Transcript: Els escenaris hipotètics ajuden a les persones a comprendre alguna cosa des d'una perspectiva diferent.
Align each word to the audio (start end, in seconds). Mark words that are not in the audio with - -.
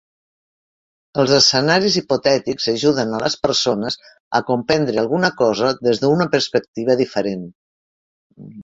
Els 1.23 1.33
escenaris 1.35 1.97
hipotètics 2.01 2.67
ajuden 2.73 3.13
a 3.19 3.21
les 3.25 3.37
persones 3.45 4.01
a 4.41 4.45
comprendre 4.51 5.05
alguna 5.05 5.33
cosa 5.45 5.71
des 5.91 6.05
d'una 6.07 6.31
perspectiva 6.37 6.99
diferent. 7.07 7.51